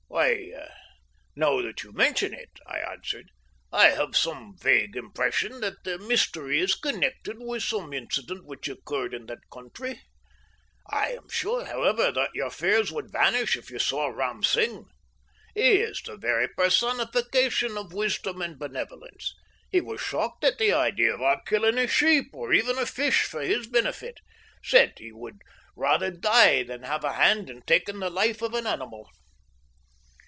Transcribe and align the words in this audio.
"Why, 0.07 0.51
now 1.37 1.61
that 1.61 1.83
you 1.83 1.93
mention 1.93 2.33
it," 2.33 2.49
I 2.67 2.79
answered, 2.79 3.29
"I 3.71 3.87
have 3.91 4.15
some 4.15 4.55
vague 4.59 4.95
impression 4.95 5.61
that 5.61 5.83
the 5.85 5.97
mystery 5.97 6.59
is 6.59 6.75
connected 6.75 7.37
with 7.39 7.63
some 7.63 7.93
incident 7.93 8.45
which 8.45 8.67
occurred 8.67 9.13
in 9.13 9.25
that 9.27 9.49
country. 9.51 10.01
I 10.89 11.13
am 11.13 11.29
sure, 11.29 11.63
however, 11.65 12.11
that 12.11 12.35
your 12.35 12.51
fears 12.51 12.91
would 12.91 13.11
vanish 13.11 13.55
if 13.55 13.71
you 13.71 13.79
saw 13.79 14.07
Ram 14.07 14.43
Singh. 14.43 14.85
He 15.55 15.75
is 15.77 16.01
the 16.05 16.17
very 16.17 16.49
personification 16.49 17.77
of 17.77 17.93
wisdom 17.93 18.41
and 18.41 18.59
benevolence. 18.59 19.33
He 19.71 19.79
was 19.79 20.01
shocked 20.01 20.43
at 20.43 20.57
the 20.59 20.73
idea 20.73 21.13
of 21.13 21.21
our 21.21 21.41
killing 21.43 21.77
a 21.79 21.87
sheep, 21.87 22.27
or 22.33 22.53
even 22.53 22.77
a 22.77 22.85
fish 22.85 23.23
for 23.23 23.41
his 23.41 23.65
benefit 23.65 24.19
said 24.61 24.93
he 24.97 25.13
would 25.13 25.39
rather 25.75 26.11
die 26.11 26.63
than 26.63 26.83
have 26.83 27.05
a 27.05 27.13
hand 27.13 27.49
in 27.49 27.61
taking 27.61 27.99
the 27.99 28.09
life 28.11 28.41
of 28.41 28.53
an 28.53 28.67
animal." 28.67 29.07